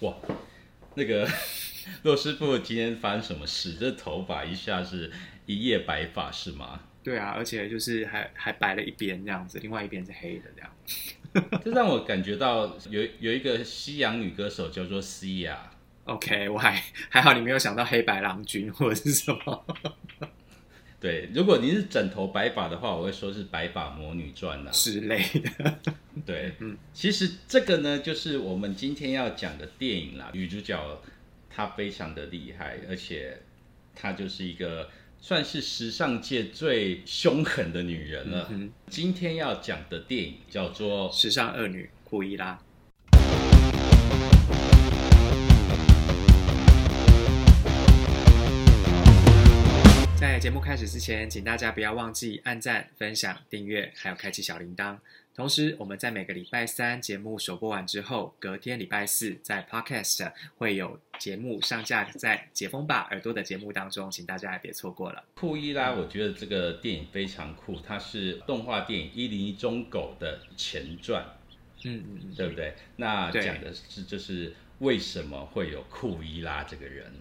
[0.00, 0.14] 哇，
[0.94, 1.28] 那个
[2.02, 3.74] 骆师傅今天发生什么事？
[3.74, 5.10] 这头发一下是
[5.46, 6.80] 一夜白发是吗？
[7.02, 10.70] 对啊，而且就是还还白了一边这样子，另外一边是黑的这样。
[11.64, 15.56] 这让我感觉到有有一个西洋女歌手叫做 Cia。
[16.04, 19.64] OK，我还还好，你没有想到黑白郎君或者是什么。
[21.00, 25.78] 对，如果您是枕头白发的话，我会说是白发魔女传呐之类的。
[26.26, 30.30] 对，嗯，其实这个呢，就是我们今天要讲的电影啦。
[30.32, 31.00] 女主角
[31.48, 33.38] 她非常的厉害，而且
[33.94, 34.88] 她就是一个
[35.20, 38.50] 算是时尚界最凶狠的女人了。
[38.88, 42.54] 今天要讲的电影叫做《时尚恶女库伊拉》。
[50.20, 54.98] 在节目开始之前，请大家不要忘记按赞、分享、订阅，还有开启小铃铛。
[55.32, 65.22] 同时，我们在每个礼拜三节目首播完之后，隔天礼拜四在 Podcast 会有节目上架在解封吧耳朵的节目当中，请大家也别错过了。
[65.34, 71.24] 酷伊拉，我觉得这个电影非常酷，它是动画电影《一零一中狗》的前传，
[71.84, 72.74] 嗯嗯嗯，对不对？
[72.96, 77.12] 那讲的是就是为什么会有酷伊拉这个人。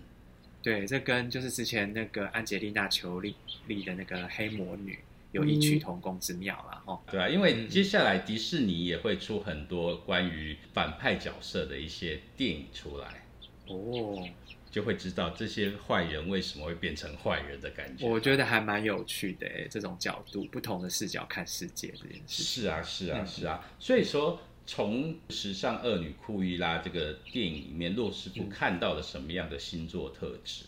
[0.61, 3.36] 对，这跟就是之前那个安吉丽娜·裘丽
[3.67, 5.00] 丽的那个黑魔女
[5.31, 7.02] 有异曲同工之妙了哈。
[7.09, 13.23] 对啊，因为接下来迪士尼也会出很多关于反派角色的一些电影出来
[13.67, 14.28] 哦，
[14.69, 18.05] 就会知道这些坏人为什么会变成坏人的感觉。
[18.05, 22.44] 我觉得还蛮有趣的诶，这种角度，不同的视角看世界这件事。
[22.44, 23.63] 是啊，是啊，是啊。
[23.80, 24.41] 所以说。
[24.68, 30.66] 从时尚恶女库伊拉这个电影里面，洛师傅看到了什么样的星座特质？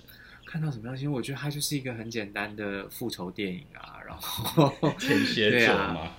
[0.47, 1.11] 看到什么样星？
[1.11, 6.11] 我觉得它就是一个很简单的复仇电影啊，然后天蝎座吗？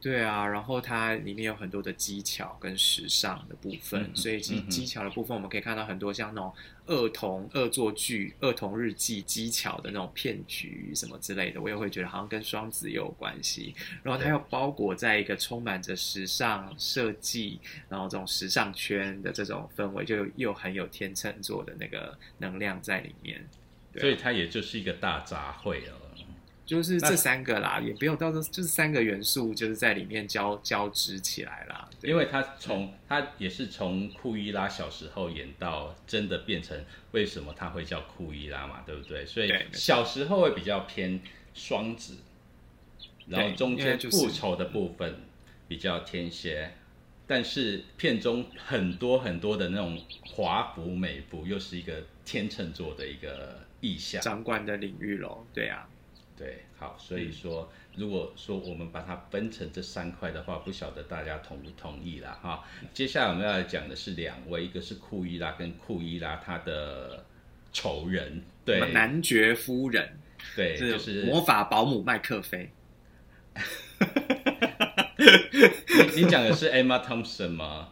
[0.00, 6.54] 对啊，然后它里面有很多的技巧跟时尚的部分，所以技技巧的部分我们可以看到很多像那种
[6.86, 13.74] 恶童恶作剧、恶童日记、技巧的那种骗局什么之类的，我也会觉得好像跟双子也有关系。
[14.04, 23.44] 然后它又包裹在一个充满着时尚设计，然后这种时尚圈的这种氛围，就又很有天秤座的那个能量在里面。
[23.98, 26.07] 所以它也就是一个大杂烩了。
[26.68, 31.88] 就是这三个啦，也不用到时候就是三个元素，就是在里面交交织起来啦。
[32.02, 39.24] 因为他从他也是从库伊拉小时候演到真的变成为什么他会叫库伊拉嘛，对不对？
[39.24, 41.18] 所以小时候会比较偏
[41.54, 42.18] 双子，
[43.28, 45.22] 然后中间复仇的部分
[45.68, 46.70] 比较天蝎，
[47.26, 55.46] 但是片中很多很多的那种华服美服又是一个天秤座的一个意象，掌管的领域喽。
[55.54, 55.88] 对啊。
[56.38, 62.64] 对，好，所以说，如果说我们把它分成这三块的话，不晓得大家同不同意啦，哈。
[62.94, 67.26] 接下来我们要来讲的是两位，一个是库伊拉跟库伊拉他的
[67.72, 70.16] 仇人，对，男爵夫人，
[70.54, 72.70] 对，就是魔法保姆麦克菲。
[75.18, 77.88] 你你讲的是 Emma Thompson 吗？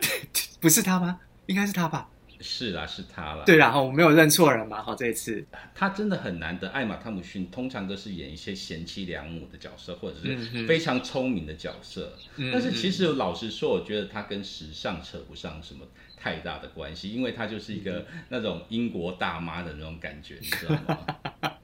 [0.60, 1.20] 不是他吗？
[1.44, 2.08] 应该是他吧。
[2.42, 3.44] 是啦，是他啦。
[3.46, 4.82] 对，然后我没有认错人嘛。
[4.82, 5.44] 好，这一次
[5.74, 6.68] 他真的很难得。
[6.70, 12.12] 艾玛汤姆逊通常都是演一些贤妻良母的角色，或者是非常聪明的角色。
[12.52, 15.86] 但是其实老实说，我觉得他跟时尚扯不上什么
[16.16, 21.06] 太大的关系，因为他就是一个那种英国大妈的那种感觉，你知道吗？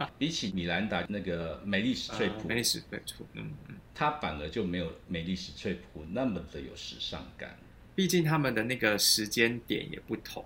[0.19, 7.57] 比起米兰达那个美丽史翠普，美丽史翠普，嗯嗯，他反而就没有美丽史翠普那么的有时尚感。
[7.95, 10.45] 毕竟他们的那个时间点也不同。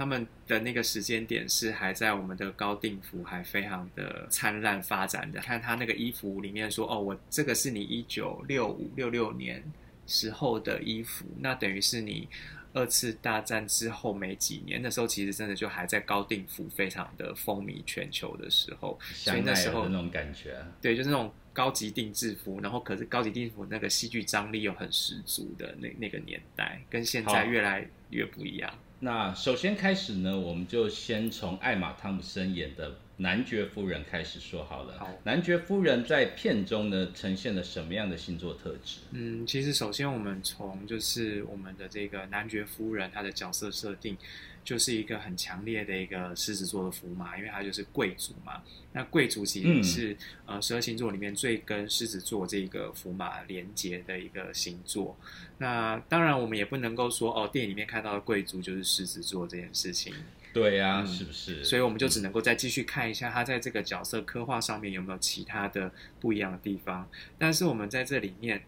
[0.00, 5.38] 他们的那个时间点是还在我们的高定服还非常的灿烂发展的。
[5.40, 9.62] 看他那个衣服里面说，哦，我这个是你一九六五六六年
[10.06, 12.26] 时候的衣服，那等于是你
[12.72, 28.72] 二次大战之后没几年，那时候其实真的就还在高定服非常的风靡全球的时候，所以那时候那种感觉，对，就是那种高级定制服，然后可是高级定制服那个戏剧张力又很十足的那那个年代，跟现在越来越不一样。
[29.02, 34.98] 那首先开始呢，我们就先从艾玛汤姆森演的男爵夫人开始说好了。
[34.98, 39.00] 好，男爵夫人在片中呢呈现了什么样的星座特质？
[39.12, 44.16] 嗯，其实首先我们从就是我们的这个男爵夫人她的角色设定。
[44.62, 48.62] 就是一个很强烈的一个狮子座的符码，因为它就是贵族嘛。
[48.92, 55.18] 那贵族其实是呃十二星座里面最跟狮子座这个福马连接的一个星座。
[55.56, 60.12] 那当然我们也不能够说哦，电影里面看到的贵族就是狮子座这件事情。
[60.52, 61.64] 对呀，是不是？
[61.64, 67.08] 所以我们就只能够再继续看一下他在这个角色刻画上面有没有其他的不一样的地方。
[67.38, 68.62] 但是我们在这里面，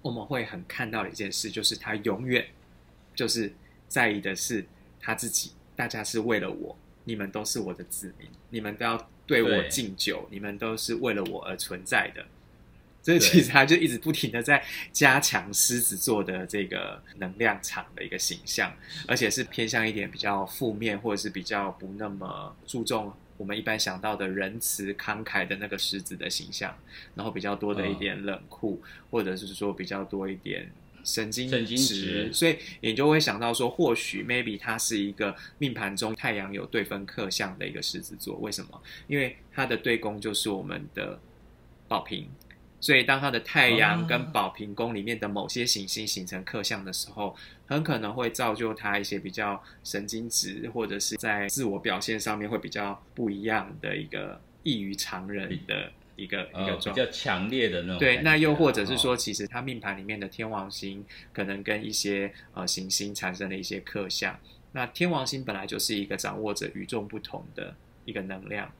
[0.00, 2.46] 我们会很看到的一件事，就是他永远
[3.14, 3.52] 就是。
[3.92, 4.64] 在意的是
[4.98, 12.24] 他自己，大家是为了我，你们都是我的子民，你们都要对我敬酒，你们都是为了我而存在的。
[13.02, 18.72] 所以其实他就一直不停的在加强狮子座的这个能量场的一个形象，
[19.08, 26.72] 而且是偏向一点比较负面，或者是比较不那么注重我们一般想到的仁慈慷慨的那个狮子的形象，
[27.16, 30.70] 然后比较多的一点冷酷，或者是说比较多一点
[31.02, 38.80] 神经质，所以你就会想到说，或许 maybe 它是一个命盘中太阳有对分克相的一个狮子座，为什么？
[39.08, 41.18] 因为它的对宫就是我们的
[41.88, 42.28] 宝瓶。
[42.82, 57.98] 所以，当他的太阳跟宝瓶宫里面的某些行星形成克相的时候，很可能会造就他一些比较神经质，或者是在自我表现上面会比较不一样的一个异于常人的一个一个状比较强烈的那种。
[58.00, 64.36] 对，那又或者是说，其实他命盘里面的天王星可能跟一些呃行星产生了一些克相。
[64.72, 68.72] 那天王星本来就是一个掌握着与众不同的一个能量。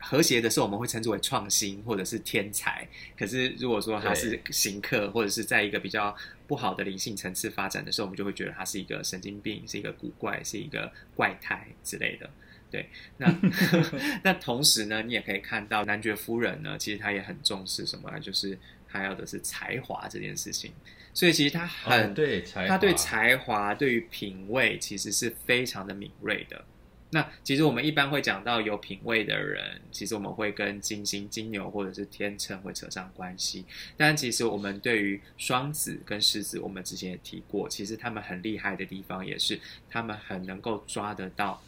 [0.00, 2.88] 和谐的时候，我们会称之为创新或者是天才。
[3.16, 6.14] 可是如果说他是行客，或者是在一个比较
[6.46, 12.28] 不好的灵性层次发展的时候，我们就会觉得他是一个神经病，是一个古怪，是一个怪胎之类的。
[12.70, 12.88] 对，
[13.18, 13.34] 那
[14.24, 18.58] 那同时呢，你也可以看到男爵夫人呢，其实他也很重视什么，就是
[18.88, 20.72] 他要的是才华这件事情。
[21.12, 26.64] 所以其实他很对，他对才华、对于品味，其实是非常的敏锐的。
[27.12, 33.64] 那其实我们一般会讲到有品味的人，其实我们会跟金星、金牛或者是天秤会扯上关系。
[33.96, 39.58] 但其实我们对于双子跟狮子，我们之前也提过，其实他们很厉害的地方，也是
[39.88, 41.60] 他们很能够抓得到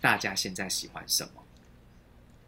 [0.00, 1.45] 大家现在喜欢什么。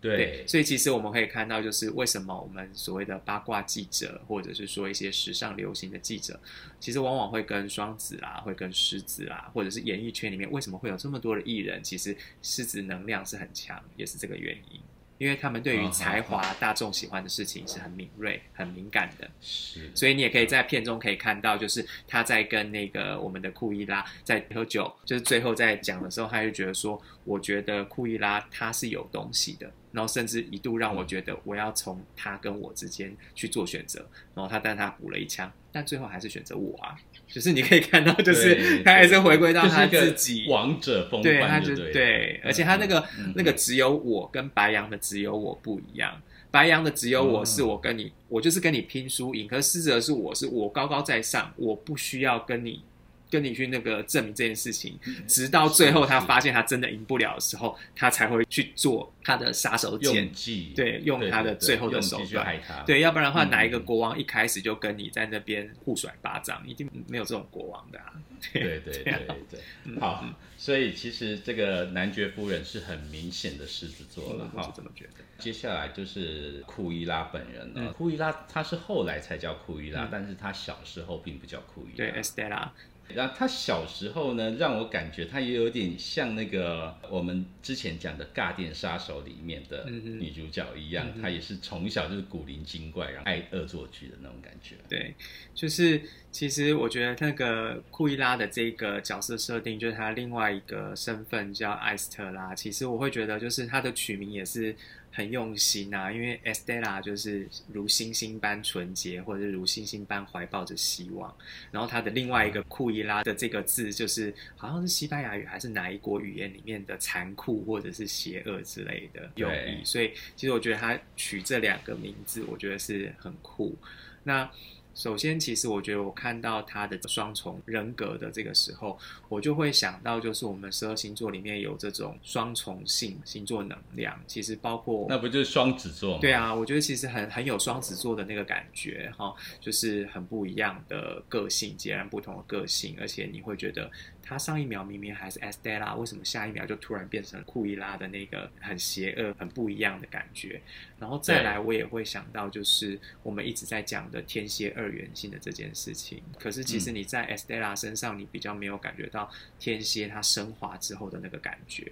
[0.00, 6.38] 对，所以其实我们可以看到，就是为什么我们所谓的八卦记者，或者是说一些时尚流行的记者，
[6.78, 14.80] 其实往往会跟双子啦，会跟狮子啦，或者是演艺圈里面为什么会有这么多的艺人，其实狮子能量是很强，也是这个原因。
[15.18, 19.90] 因为他们对于才华、大众喜欢的事情是很敏锐、很敏感的，是。
[19.94, 36.96] 所以你也可以在片中可以看到，就是他在跟那个我们的库伊拉在喝酒，就是最后在讲的时候，他就觉得说，我觉得库伊拉他是有东西的，然后甚至一度让我觉得我要从他跟我之间去做选择，然后他但他补了一枪，但最后还是选择我啊。
[37.28, 43.04] 就是你可以看到， 就是他还是回归到他自己王者风范，他就对，而且他那个
[43.34, 46.20] 那个只有我跟白羊的只有我不一样，
[46.50, 52.82] 白羊的只有我是我跟你，我就是跟你拼输赢，可是狮子的是我是我高高在上，我不需要跟你。
[53.30, 68.12] 跟你去那个证明这件事情，直到最后他发现他真的赢不了的时候，他才会去做他的杀手锏，对，用他的最后的手段，对，要不然的话，哪一个国王一开始就跟你在那边互甩巴掌，一定没有这种国王的啊。
[68.52, 69.02] 对对对
[69.50, 70.24] 对，好，
[70.56, 75.24] 所以其实这个男爵夫人是很明显的狮子座了，哈，这么觉得。
[75.38, 82.68] 接下来就是库伊拉本人了，库伊拉他是后来才叫库伊拉，但是他小时候并不叫库伊拉，对，Estella。
[83.14, 94.76] 然后她小时候呢，让我感觉他也有点像那个我们之前讲的《尬电杀手》里面的女主角一样，她也是从小就是古灵精怪，然后爱恶作剧的那种感觉。
[94.88, 95.14] 对，
[95.54, 96.00] 就是
[96.30, 102.54] 其实我觉得那个库伊拉的这个角色设定，就是他另外一个身份叫艾斯特拉。
[102.54, 104.74] 其实我会觉得，就是他的取名也是。
[105.10, 111.34] 很用心啊，因为 Estella 就是如星星般纯洁，或者是如星星般怀抱着希望。
[111.70, 119.84] 然后它的另外一个库伊拉的这个字，就是好像是西班牙语还是哪一国语言里面的残酷或者是邪恶之类的用意。
[119.84, 123.76] 所以其实我觉得他取这两个名字，我觉得是很酷。
[124.22, 124.50] 那。
[124.98, 136.18] 首先，其实我觉得我看到他的双重人格的这个时候，我就会想到，就是我们十二星座里面有这种双重性星座能量，其实包括那不就是双子座吗？
[136.20, 143.88] 对啊，我觉得其实很很有双子座的那个感觉哈，就是很不一样的个性，截然不同的个性，而且你会觉得。
[144.28, 150.60] 他上一秒明明还是 Estella，为什么下一秒就突然变成库伊拉的那个很邪恶、很不一样的感觉？
[150.98, 156.22] 然后再来，我也会想到，就是我们一直在讲的天蝎二元性的这件事情。
[156.38, 161.90] 可是其实你在 Estella 身上，你比较没有感觉到天蝎它升华之后的那个感觉，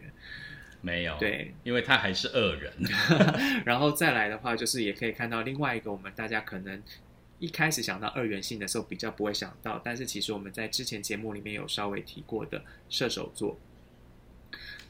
[0.83, 2.71] 没有对，因为他还是恶人。
[3.65, 6.83] 然后再来的话，就是也可以看到另外一个我们大家可能。
[7.39, 13.59] 一开始想到二元性的时候，比较不会想到，但是其实我们在之前节目里面有稍微提过的射手座。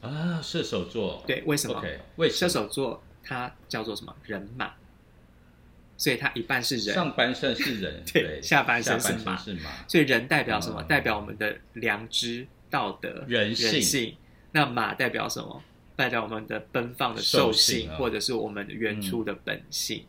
[0.01, 1.23] 啊，射手座。
[1.27, 1.83] 对，为什么？
[2.17, 4.15] 为射手座它叫做什么？
[4.23, 4.73] 人马，
[5.97, 9.35] 所以它一半是人，上半身是人， 对，下半身是马，
[9.87, 10.83] 所以人代表什么？
[10.83, 14.15] 代表我们的良知，道德、人性。
[14.51, 15.61] 那马代表什么？
[15.95, 20.05] 代表我们的奔放的兽性，或者是我们原初的本性。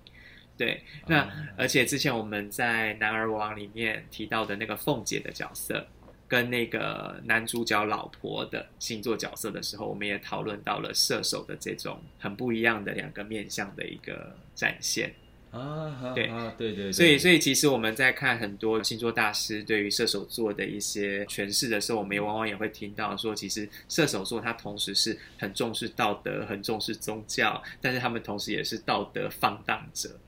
[0.58, 5.86] 对，那而且之前我们在《男儿王》里面提到的那个凤姐的角色，
[6.26, 15.14] 跟那个男主角老婆的星座角色的时候，我们也讨论到了射手的这种很不一样的两个面相的一个展现。
[15.50, 16.26] 啊，对。
[16.26, 30.20] 啊，对对，所以所以其实我们在看很多星座大师对于射手座的一些诠释的时候，我们也往往也会听到说，其实射手座他同时是很重视道德、很重视宗教，但是他们同时也是道德放荡者，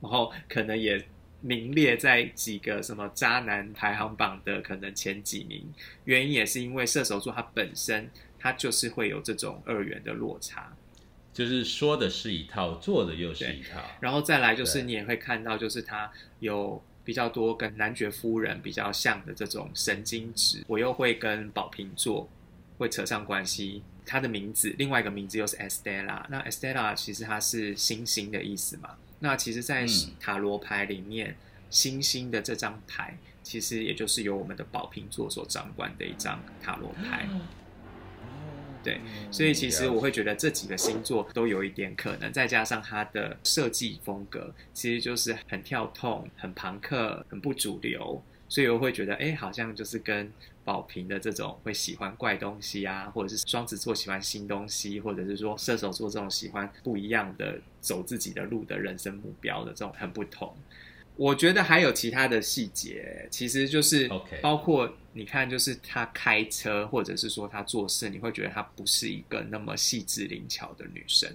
[0.00, 1.04] 然后可能也
[1.40, 5.72] 名列在几个什么渣男排行榜的可能前几名。
[6.04, 10.72] 原因也是因为射手座它本身它就是会有这种二元的落差。
[11.32, 22.28] 就是说的是一套，做的又是一套，然后再来就是你也会看到，就是他有比较多跟男爵夫人比较像的这种神经质，我又会跟宝瓶座
[22.76, 23.82] 会扯上关系。
[24.04, 28.96] 他的名字另外一个名字又是 Estella，那 Estella 其实它是星星的意思嘛？
[29.20, 29.86] 那其实，在
[30.20, 31.36] 塔罗牌里面，
[31.70, 37.28] 星星的这张牌其实也就是由我们的宝瓶座所掌管的一张塔罗牌。
[38.84, 39.00] 对，
[39.32, 50.32] 所以其实我会觉得这几个星座都有一点可能，再加上它的设计风格，其实就是很跳痛、很朋克、很不主流，所以我会觉得，哎，好像就是跟
[50.64, 60.54] 宝瓶的这种会喜欢怪东西啊，或者是双子座喜欢新东西，或者是说射手座这种喜欢不一样的、走自己的路的人生目标的这种很不同。
[61.16, 64.08] 我觉得还有其他的细节，其实就是
[64.40, 71.28] 包括你看，就是他开车，或者是说他做事，你会觉得他不是一个那么细致灵巧的女生。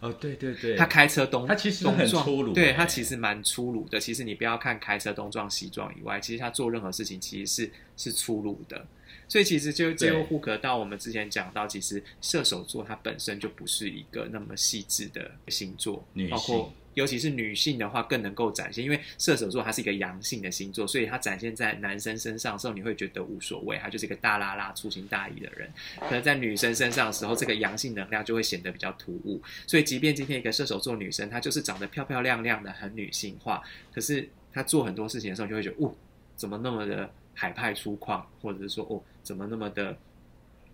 [0.00, 3.98] 哦，对对对，他开车东，他其实很粗鲁，对他其实蛮粗鲁的。
[3.98, 8.86] 其实你不要看开车东撞西撞以外，其实他做任何事情其实是是粗鲁的。
[9.28, 16.72] 所以其实就就呼可到我们之前讲到，其实射手座它本身就不是一个那么细致的星座，包括。
[16.96, 25.70] 尤其是女性的话，更能够展现，因为射手座它是一个阳性的星座，所以它展现在男生身上的时候，你会觉得无所谓，他就是一个大拉拉、粗心大意的人。
[26.00, 29.42] 可能在女生身上的时候，这个阳性能量就会显得比较突兀。
[29.66, 33.62] 所以，即便今天一个射手座女生，她就是长得漂漂亮亮的，很女性化，
[33.94, 35.94] 可是她做很多事情的时候，就会觉得，哦，
[36.34, 39.98] 怎么那么的海派粗犷，或者是说，哦，怎么那么的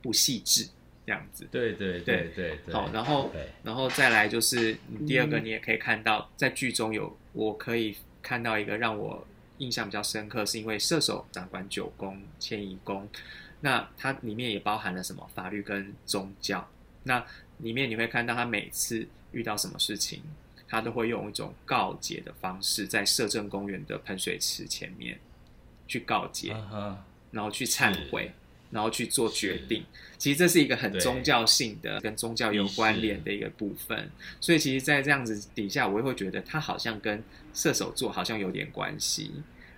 [0.01, 0.69] 不细致。
[1.05, 3.33] 这样子，对对对对，好，然后
[3.65, 9.27] 然后再来就是第二个，你也可以看到在剧中有，我可以看到一个让我
[9.59, 13.09] 印象比较深刻，是因为射手掌管九宫、迁移宫，
[13.63, 16.69] 那它里面也包含了什么法律跟宗教，
[17.03, 17.25] 那
[17.59, 20.23] 里面你会看到他每次遇到什么事情，
[20.69, 25.19] 他都会用一种告解的方式，在摄政公园的喷水池前面
[25.89, 26.55] 去告解，
[27.33, 28.31] 然后去忏悔。
[28.73, 29.85] 然后去做决定，
[30.17, 34.11] 其实这是一个很宗教性的、跟宗教有关联的一个部分。
[34.41, 39.31] 所以，其实，在这样子底下，我也会觉得它好像跟射手座好像有点关系。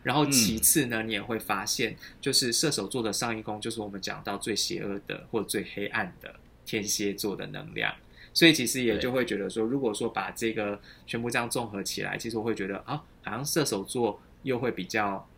[0.05, 6.33] 然后，其次呢，你也会发现，就是射手座的上一宫，就是我们讲到最邪恶的或最黑暗的
[6.65, 7.93] 天蝎座的能量。
[8.33, 15.29] 所以，其实也就会觉得说，如果说把这个全部这样综合起来，其实我会觉得啊，好像射手座又会比较。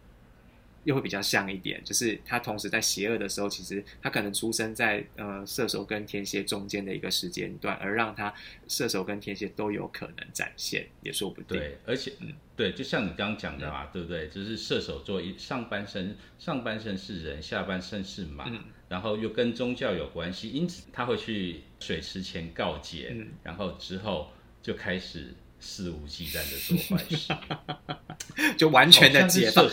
[0.87, 8.33] 又会比较像一点，就是他同时在邪恶的时候，其实他可能出生在呃射手跟天蝎中间的一个时间段，而让他
[8.69, 11.59] 射手跟天蝎都有可能展现，也说不定。
[11.59, 14.29] 对，而且嗯，对，就像你刚刚讲的嘛，对不对？
[14.29, 18.49] 就是射手座一上半身上半身是人，下半身是马，
[18.89, 23.13] 然后又跟宗教有关系，因此他会去水池前告诫，
[23.43, 24.31] 然后之后
[24.63, 25.35] 就开始。
[25.59, 29.65] 肆无忌惮的做坏事， 就完全的解放。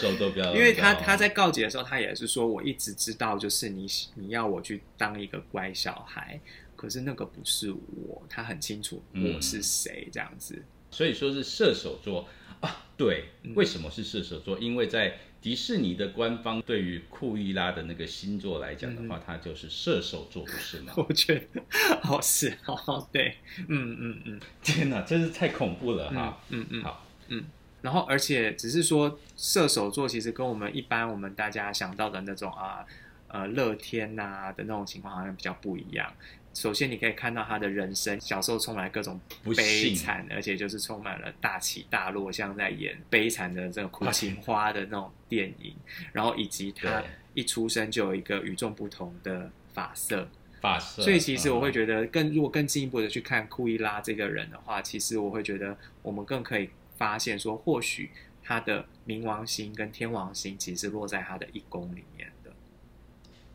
[0.54, 3.86] 因为他他在告解的时候，他也是说，我一直知道，就是你
[4.16, 6.40] 你要我去当一个乖小孩，
[6.76, 10.64] 可是那个不是我，他很清楚我是谁这样子。
[10.92, 12.28] 所以说是射手座
[12.62, 13.26] 啊，对，
[13.56, 14.58] 为什么是射手座？
[14.60, 20.94] 因为在迪士尼的官方对于库伊拉的那个星座来讲的话，它就是射手座，不是吗？
[20.98, 21.62] 我觉得
[22.04, 23.36] 哦是哦对，
[23.68, 26.42] 嗯嗯嗯，天哪，真是太恐怖了哈！
[26.48, 27.44] 嗯嗯好嗯，
[27.82, 32.86] 然后而且只是说射手座其实跟我们一般我们大家想到的那种啊
[33.28, 36.10] 呃乐天呐的那种情况好像比较不一样。
[36.54, 45.76] 首先，你可以看到他的人生小时候充满了各种悲惨，而且就是充满了大起大落，像在演悲惨的这种苦情花的那种电影。
[46.12, 50.30] 然后以及他一出生就有一个与众不同的发色，
[50.62, 51.02] 发色。
[51.02, 58.12] 所以其实我会觉得，更如果更进一步的去看库伊拉这个人的话，其实我会觉得我们更可以发现说，或许
[58.44, 62.33] 他的冥王星跟天王星其实落在他的一宫里面的。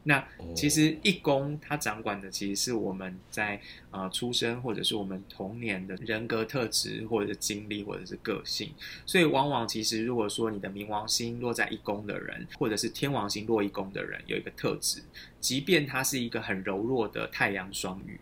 [0.05, 8.73] 那其实一宫它掌管的其实是我们在呃出生或者是我们童年的人格特质或者是经历或者是个性，
[9.05, 15.03] 所以往往其实如果说你的冥王星落在一宫的人，或者是天王星落一宫的人，有一个特质，
[15.41, 18.19] 即便他是一个很柔弱的太阳双鱼，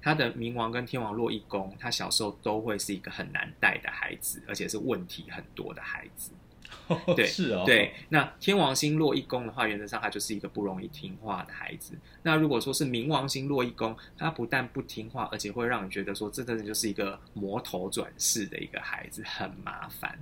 [0.00, 6.30] 他的冥王跟天王落一宫，他小时候都会是一个很难带的孩子，而且是问题很多的孩子。
[7.16, 7.62] 对，是哦。
[7.64, 11.94] 对，那天王星落一宫的话，原则上他就是一个不容易听话的孩子。
[12.22, 20.18] 那如果说是冥王星落一宫，他不但不听话，而且会让你觉得说，这真的就是一个魔头转世的一个孩子，很麻烦。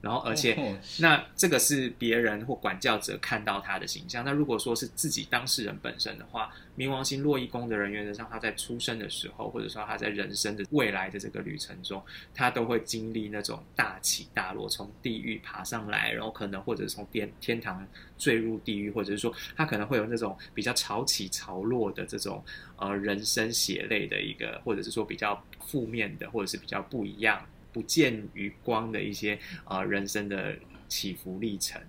[0.00, 0.56] 然后，而且，
[1.00, 4.24] 那这个是别人或管教者看到他的形象。
[4.24, 12.00] 那如果说是自己当事人本身的话，冥王星落一宫的人，原则上他在出生的时候，或者说他在人生的未来的这个旅程中，
[12.32, 17.84] 他都会经历那种大起大落，从地狱爬上来，然后可能或者从天天堂
[18.16, 22.44] 坠入地狱，或者是说他可能会有那种比较潮起潮落的这种
[22.76, 27.44] 呃人生血泪的一个，或者是说比较负面的，或者是比较不一样。
[27.72, 30.56] 不见于光的一些呃人生的
[30.88, 31.80] 起伏历程，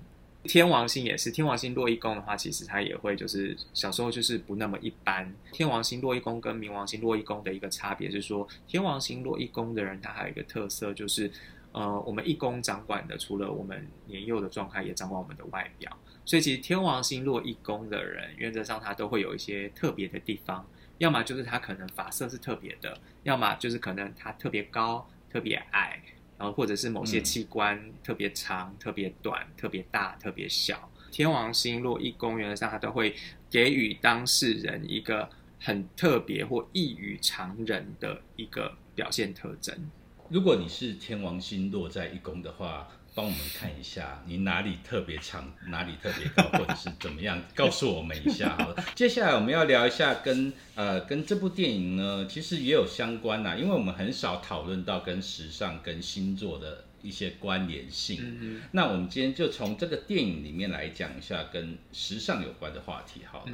[0.43, 5.33] 天王星也是天王星落一宫的话，其实它也会就是小时候就是不那么一般。
[5.51, 11.31] 天王星落一宫跟冥王星落一宫的一个差别是说，天王星落一宫的人，他还有一个特色就是，
[11.71, 15.97] 呃，我们一宫掌管的除了我们年幼的状态，也掌管我们的外表。
[16.25, 20.65] 所以其实天王星落一宫的人，原则上他都会有一些特别的地方，
[20.99, 25.09] 要么就是他可能发色是特别的，要么就是可能他特别高。
[25.29, 26.01] 特别矮，
[26.37, 30.89] 然后或者是某些器官特别长、特别短、特别大、特别小。
[31.11, 33.15] 天王星落一宫，原则上它都会
[33.49, 39.89] 给予当事人一个很特别或异于常人的一个表现特征。
[40.29, 42.87] 如果你是天王星落在一宫的话。
[43.19, 48.81] 帮我们看一下，你哪里特别强，哪里特别高，或者是怎么样，告诉我们一下 好了。
[48.95, 58.61] 接下来我们要聊一下跟呃跟这部电影呢，其实也有相关呐，因为我们很少讨论到跟时尚、跟星座的一些关联性。
[58.71, 63.51] 那我们今天就从这个电影里面来讲一下跟时尚有关的话题好了。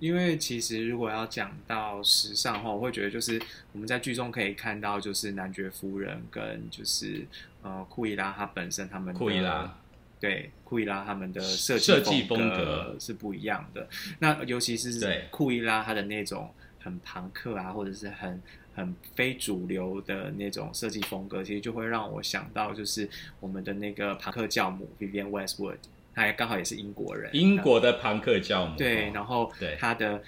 [0.00, 3.40] 因为其实如果要讲到时尚的话，我会觉得就是
[3.72, 7.26] 我们在剧中可以看到，就是男爵夫人跟就是
[7.62, 9.78] 呃库伊拉他本身他们库伊拉
[10.18, 13.86] 对库伊拉他们的设设计风格是不一样的。
[14.18, 18.42] 那尤其是库伊拉他的那种很朋克啊，或者是很
[18.74, 23.06] 很非主流的那种设计风格，其实就会让我想到就是
[23.38, 25.76] 我们的那个朋克教母 Vivienne Westwood。
[26.14, 28.76] 他刚好也是英国人，英国的朋克教母。
[28.76, 30.22] 对，然后他的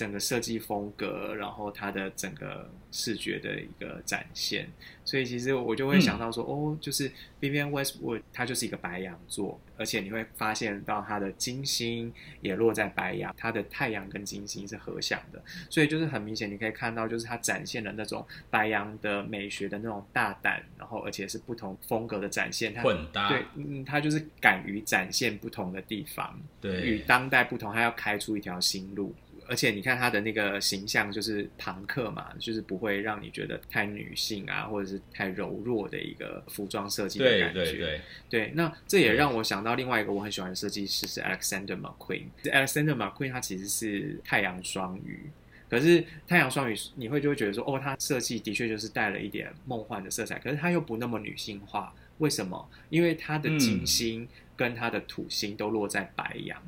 [0.00, 4.66] 整个设计风格，然后它的整个视觉的一个展现，
[5.04, 9.60] 所以其实我就会想到说，哦，就是 Vivienne Westwood，他就是一个白羊座。
[9.76, 22.74] 而且你会发现到它的金星也落在白羊，它的太阳跟金星是合相的，所以就是很明显，你可以看到，就是它展现了那种白羊的美学的那种大胆，然后而且是不同风格的展现。
[22.82, 23.28] 混搭。
[23.28, 29.14] 对，嗯，它就是敢于展现不同的地方，对，与当代不同，它要开出一条新路。
[29.50, 37.64] 而且你看他的那个形象，就是朋克嘛，就是不会让你觉得太女性啊，或者是太柔弱的一个服装设计的感觉。
[37.64, 38.00] 对对对。
[38.30, 42.26] 对，那这也让我想到另外一个我很喜欢的设计师是 Alexander McQueen。
[42.44, 45.28] Alexander McQueen 他其实是太阳双鱼，
[45.68, 51.92] 可是太阳双鱼你会就会觉得说，哦，他设计的确就是带了一点梦幻的色彩，可是它又不那么女性化。
[52.18, 52.70] 为什么？
[52.90, 56.62] 因为它的金星跟它的土星都落在白羊。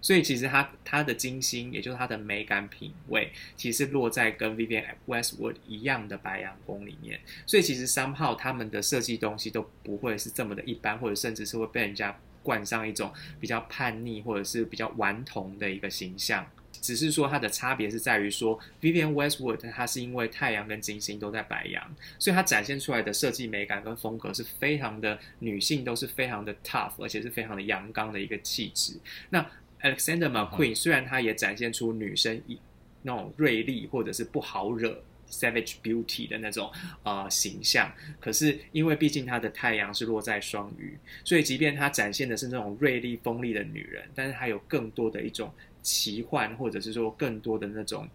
[0.00, 7.20] 所以其实他他的金星，也就是他的美感品味，其实落在跟 Vivian Westwood 一样的白羊宫里面。
[7.46, 16.46] 所以其实三号他们的设计东西都不会是这么的一般，或者甚至是会被人家冠上一种比较叛逆或者是比较顽童的一个形象。
[16.80, 28.94] 只是说它的差别是在于说，Vivian Westwood 它是因为太阳跟金星都在白羊，所以它展现出来的设计美感跟风格是非常的女性，都是非常的 tough，而且是非常的阳刚的一个气质。
[29.28, 29.44] 那
[29.82, 32.58] Alexander McQueen 虽然她也展现出女生一
[33.02, 36.70] 那种锐利或者是不好惹 savage beauty 的那种
[37.02, 48.08] 呃形象，可是因为毕竟她的太阳是落在双鱼，所以即便她展现的是那种锐利锋利的女人，但是她有更多的一种奇幻，或者是说更多的那种。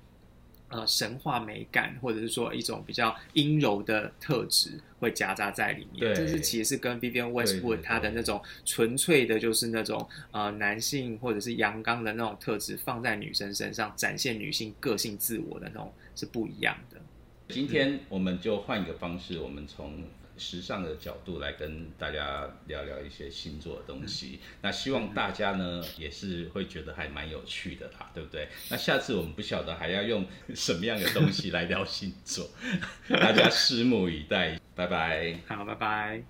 [0.76, 6.14] 呃，神话美感，或者是说一种比较阴柔的特质，会夹杂在里面。
[6.14, 17.00] 就是其实是跟 Vivienne Westwood 他的那种纯粹的，就是那种呃男性或者是阳刚的那种特质，放在女生身上展现女性个性自我的那种是不一样的。
[17.48, 20.04] 今天我们就换一个方式，我们从
[20.38, 24.40] 时尚的角度来跟大家聊聊一些星座的东西。
[24.62, 28.48] 那希望大家呢也是会觉得还蛮有趣的啦，对不对？
[28.70, 32.50] 那下次我们不晓得还要用什么样的东西来聊星座，
[33.10, 34.60] 大家拭目以待。
[34.76, 35.40] 拜拜。
[35.48, 36.24] 好，拜拜。